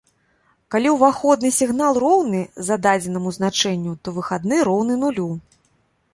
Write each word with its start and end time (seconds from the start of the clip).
Калі 0.75 0.89
уваходны 0.93 1.51
сігнал 1.59 1.93
роўны 2.05 2.41
зададзенаму 2.71 3.29
значэнню, 3.37 3.93
то 4.03 4.09
выхадны 4.19 4.55
роўны 4.71 4.93
нулю. 5.05 5.29